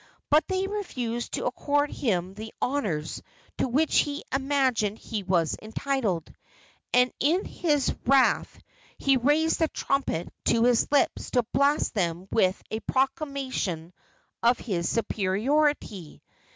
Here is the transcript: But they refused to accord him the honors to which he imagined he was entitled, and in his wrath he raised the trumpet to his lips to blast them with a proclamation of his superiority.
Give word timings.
But 0.31 0.47
they 0.47 0.65
refused 0.65 1.33
to 1.33 1.45
accord 1.45 1.91
him 1.91 2.33
the 2.33 2.51
honors 2.59 3.21
to 3.59 3.67
which 3.67 3.99
he 3.99 4.23
imagined 4.33 4.97
he 4.97 5.21
was 5.21 5.55
entitled, 5.61 6.33
and 6.91 7.13
in 7.19 7.45
his 7.45 7.93
wrath 8.07 8.59
he 8.97 9.15
raised 9.15 9.59
the 9.59 9.67
trumpet 9.67 10.33
to 10.45 10.63
his 10.63 10.91
lips 10.91 11.29
to 11.37 11.43
blast 11.53 11.93
them 11.93 12.27
with 12.31 12.59
a 12.71 12.79
proclamation 12.79 13.93
of 14.41 14.57
his 14.57 14.89
superiority. 14.89 16.23